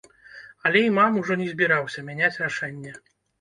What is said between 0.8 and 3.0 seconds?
імам ужо не збіраўся мяняць рашэнне.